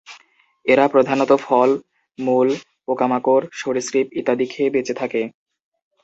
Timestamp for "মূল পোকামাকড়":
2.19-3.45